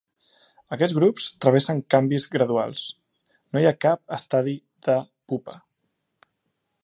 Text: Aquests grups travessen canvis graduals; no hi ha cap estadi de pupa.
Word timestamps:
Aquests 0.77 0.95
grups 0.99 1.27
travessen 1.45 1.81
canvis 1.95 2.25
graduals; 2.37 2.87
no 3.57 3.63
hi 3.65 3.69
ha 3.73 3.77
cap 3.87 4.17
estadi 4.19 4.57
de 4.89 4.99
pupa. 5.33 5.59